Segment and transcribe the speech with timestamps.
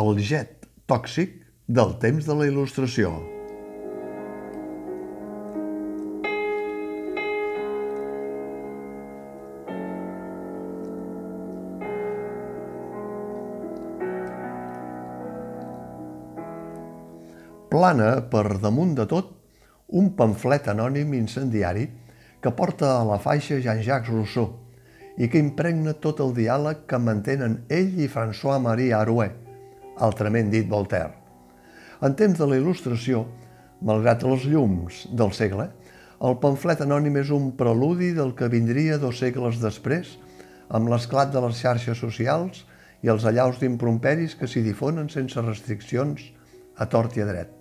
[0.00, 1.36] el jet tòxic
[1.68, 3.12] del temps de la il·lustració.
[17.70, 19.30] Plana per damunt de tot
[20.00, 21.86] un pamflet anònim incendiari
[22.42, 24.50] que porta a la faixa Jean-Jacques Rousseau
[25.20, 29.49] i que impregna tot el diàleg que mantenen ell i François-Marie Arouet,
[30.00, 31.12] altrament dit Voltaire.
[32.00, 33.26] En temps de la il·lustració,
[33.84, 35.68] malgrat els llums del segle,
[36.20, 40.16] el pamflet anònim és un preludi del que vindria dos segles després,
[40.68, 42.64] amb l'esclat de les xarxes socials
[43.04, 46.26] i els allaus d'impromperis que s'hi difonen sense restriccions
[46.76, 47.54] a tort i a dret.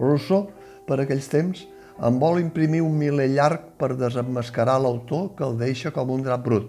[0.00, 0.50] Rousseau,
[0.88, 1.64] per aquells temps,
[1.96, 6.44] en vol imprimir un miler llarg per desemmascarar l'autor que el deixa com un drap
[6.44, 6.68] brut.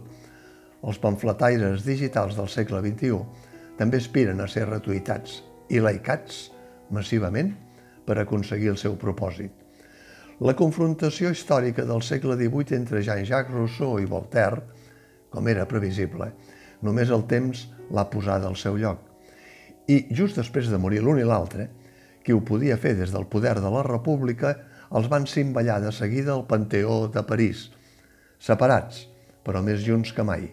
[0.88, 3.47] Els pamfletaires digitals del segle XXI
[3.78, 6.48] també aspiren a ser retuitats i laicats
[6.94, 7.54] massivament
[8.08, 9.52] per aconseguir el seu propòsit.
[10.40, 14.62] La confrontació històrica del segle XVIII entre Jean-Jacques Rousseau i Voltaire,
[15.34, 16.30] com era previsible,
[16.86, 19.02] només el temps l'ha posada al seu lloc.
[19.90, 21.70] I just després de morir l'un i l'altre,
[22.24, 24.54] qui ho podia fer des del poder de la República
[24.98, 27.68] els van cimballar de seguida al Panteó de París,
[28.40, 29.06] separats,
[29.44, 30.48] però més junts que mai,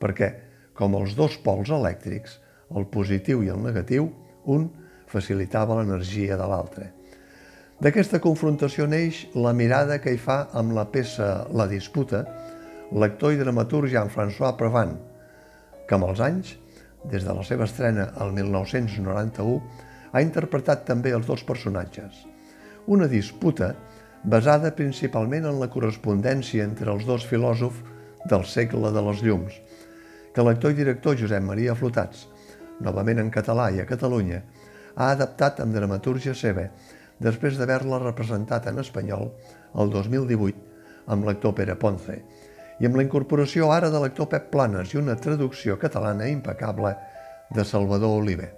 [0.00, 0.30] perquè,
[0.76, 2.38] com els dos pols elèctrics,
[2.74, 4.10] el positiu i el negatiu,
[4.50, 4.68] un
[5.10, 6.90] facilitava l'energia de l'altre.
[7.82, 12.24] D'aquesta confrontació neix la mirada que hi fa amb la peça La disputa
[12.94, 14.94] l'actor i dramaturg Jean-François Prevant,
[15.88, 16.54] que amb els anys,
[17.10, 19.58] des de la seva estrena al 1991,
[20.12, 22.22] ha interpretat també els dos personatges–
[22.86, 23.74] una disputa
[24.24, 27.80] basada principalment en la correspondència entre els dos filòsofs
[28.28, 29.56] del segle de les llums,
[30.34, 32.26] que l'actor i director Josep Maria Flotats,
[32.80, 34.40] novament en català i a Catalunya,
[34.94, 36.68] ha adaptat amb dramatúrgia seva
[37.22, 39.30] després d'haver-la representat en espanyol
[39.80, 42.18] el 2018 amb l'actor Pere Ponce
[42.80, 46.94] i amb la incorporació ara de l'actor Pep Planes i una traducció catalana impecable
[47.54, 48.50] de Salvador Oliver.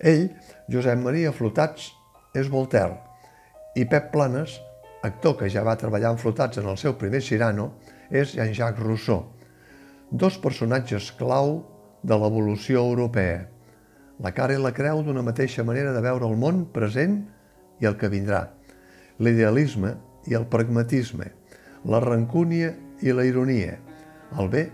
[0.00, 0.28] Ell,
[0.68, 1.92] Josep Maria Flotats,
[2.36, 2.98] és Voltaire,
[3.78, 4.58] i Pep Planes,
[5.06, 7.70] actor que ja va treballar en flotats en el seu primer Cirano,
[8.10, 9.24] és Jean-Jacques Rousseau,
[10.10, 11.62] dos personatges clau
[12.04, 13.46] de l'evolució europea,
[14.22, 17.22] la cara i la creu d'una mateixa manera de veure el món present
[17.82, 18.44] i el que vindrà,
[19.18, 19.94] l'idealisme
[20.30, 21.30] i el pragmatisme,
[21.88, 23.78] la rancúnia i la ironia,
[24.38, 24.68] el bé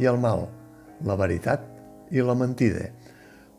[0.00, 0.48] i el mal,
[1.06, 1.62] la veritat
[2.10, 2.88] i la mentida,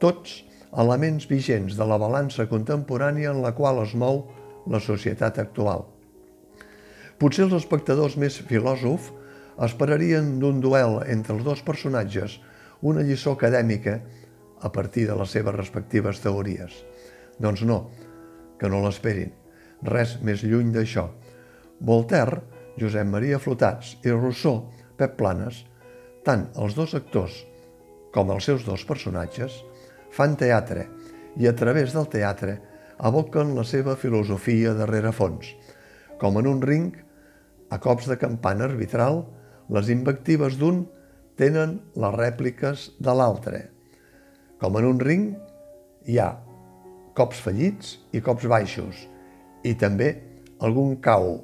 [0.01, 0.41] tots
[0.81, 4.25] elements vigents de la balança contemporània en la qual es mou
[4.71, 5.85] la societat actual.
[7.21, 9.11] Potser els espectadors més filòsofs
[9.61, 12.39] esperarien d'un duel entre els dos personatges
[12.81, 13.99] una lliçó acadèmica
[14.61, 16.73] a partir de les seves respectives teories.
[17.41, 17.83] Doncs no,
[18.59, 19.31] que no l'esperin.
[19.81, 21.07] Res més lluny d'això.
[21.81, 22.41] Voltaire,
[22.77, 25.63] Josep Maria Flotats i Rousseau, Pep Planes,
[26.25, 27.41] tant els dos actors
[28.13, 29.55] com els seus dos personatges,
[30.11, 30.85] fan teatre
[31.39, 32.57] i a través del teatre
[32.99, 35.53] aboquen la seva filosofia darrere fons.
[36.21, 36.91] Com en un ring,
[37.71, 39.23] a cops de campana arbitral,
[39.71, 40.83] les invectives d'un
[41.39, 43.61] tenen les rèpliques de l'altre.
[44.61, 45.31] Com en un ring,
[46.05, 46.31] hi ha
[47.17, 49.05] cops fallits i cops baixos,
[49.63, 50.13] i també
[50.61, 51.39] algun cau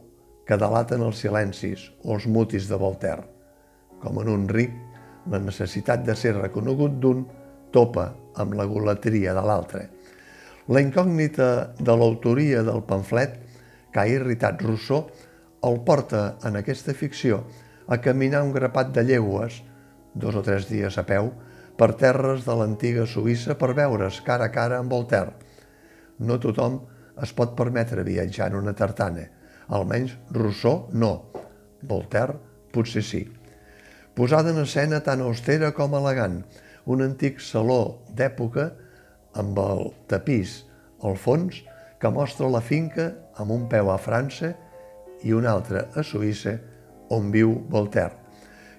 [0.47, 3.25] que delaten els silencis o els mutis de Voltaire.
[4.01, 4.73] Com en un ring,
[5.27, 7.25] la necessitat de ser reconegut d'un
[7.75, 9.87] topa amb la golatria de l'altre.
[10.71, 13.37] La incògnita de l'autoria del pamflet
[13.91, 15.07] que ha irritat Rousseau
[15.67, 17.41] el porta en aquesta ficció
[17.87, 19.61] a caminar un grapat de llegües,
[20.19, 21.31] dos o tres dies a peu,
[21.77, 25.35] per terres de l'antiga Suïssa per veure's cara a cara amb Voltaire.
[26.19, 26.79] No tothom
[27.21, 29.27] es pot permetre viatjar en una tartana.
[29.69, 31.11] Almenys Rousseau no.
[31.85, 32.37] Voltaire
[32.73, 33.23] potser sí.
[34.17, 36.41] Posada en escena tan austera com elegant,
[36.89, 38.71] un antic saló d'època
[39.37, 40.63] amb el tapís
[41.05, 41.61] al fons
[42.01, 44.55] que mostra la finca amb un peu a França
[45.25, 46.57] i un altre a Suïssa
[47.13, 48.26] on viu Voltaire.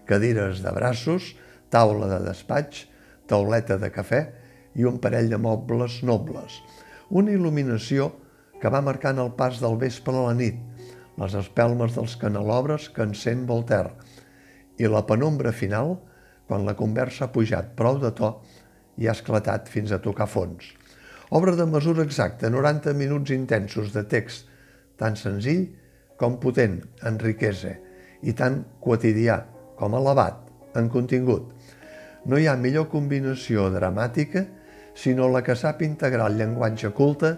[0.08, 1.34] Cadires de braços,
[1.69, 2.87] taula de despatx,
[3.28, 4.22] tauleta de cafè
[4.81, 6.62] i un parell de mobles nobles.
[7.12, 8.08] Una il·luminació
[8.60, 10.56] que va marcant el pas del vespre a la nit,
[11.19, 13.93] les espelmes dels canelobres que encén Voltaire
[14.78, 15.96] i la penombra final
[16.49, 18.32] quan la conversa ha pujat prou de to
[18.96, 20.72] i ha esclatat fins a tocar fons.
[21.37, 24.49] Obra de mesura exacta, 90 minuts intensos de text,
[24.96, 25.66] tan senzill
[26.16, 27.76] com potent en riquesa
[28.25, 29.43] i tan quotidià
[29.78, 31.52] com elevat en contingut.
[32.26, 34.44] No hi ha millor combinació dramàtica,
[34.98, 37.30] sinó la que sap integrar el llenguatge culte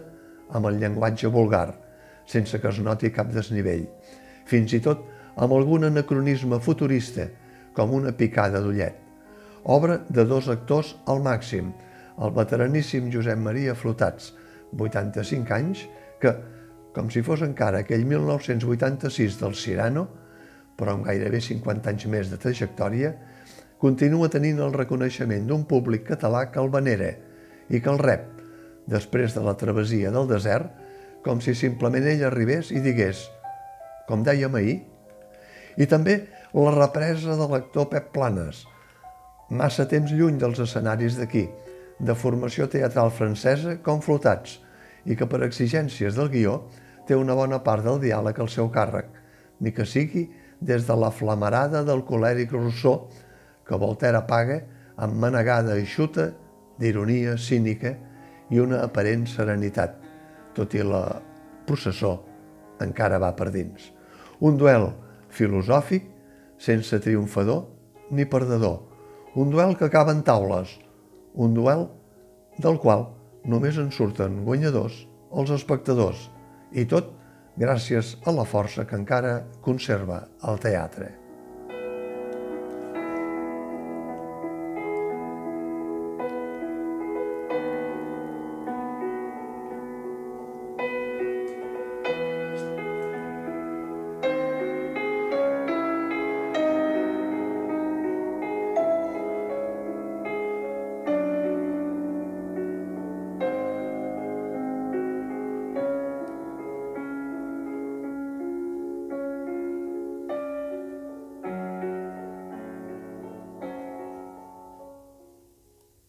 [0.57, 1.69] amb el llenguatge vulgar,
[2.27, 3.85] sense que es noti cap desnivell,
[4.49, 5.05] fins i tot
[5.37, 7.29] amb algun anacronisme futurista,
[7.77, 8.97] com una picada d'ullet.
[9.65, 11.71] Obra de dos actors al màxim,
[12.21, 14.33] el veteraníssim Josep Maria Flotats,
[14.77, 15.85] 85 anys,
[16.21, 16.33] que,
[16.95, 20.09] com si fos encara aquell 1986 del Cirano,
[20.81, 23.13] però amb gairebé 50 anys més de trajectòria,
[23.81, 27.13] continua tenint el reconeixement d'un públic català que el venera
[27.69, 28.25] i que el rep,
[28.89, 30.73] després de la travessia del desert,
[31.25, 33.27] com si simplement ell arribés i digués,
[34.09, 34.81] com dèiem ahir,
[35.77, 36.23] i també
[36.57, 38.65] la represa de l'actor Pep Planes,
[39.51, 41.45] massa temps lluny dels escenaris d'aquí,
[42.01, 44.59] de formació teatral francesa com flotats,
[45.05, 46.63] i que per exigències del guió
[47.07, 49.09] té una bona part del diàleg al seu càrrec,
[49.61, 50.27] ni que sigui
[50.61, 53.09] des de la flamarada del colèric Rousseau,
[53.67, 54.61] que Voltaire apaga
[55.01, 56.31] amb manegada eixuta
[56.81, 57.95] d'ironia cínica
[58.51, 59.97] i una aparent serenitat,
[60.57, 61.05] tot i la
[61.67, 62.17] processó
[62.83, 63.93] encara va per dins.
[64.41, 64.89] Un duel
[65.31, 66.09] filosòfic
[66.61, 67.67] sense triomfador
[68.11, 68.81] ni perdedor,
[69.37, 70.73] un duel que acaba en taules,
[71.35, 71.87] un duel
[72.59, 73.07] del qual
[73.47, 76.27] només en surten guanyadors els espectadors,
[76.75, 77.13] i tot
[77.59, 81.20] gràcies a la força que encara conserva el teatre.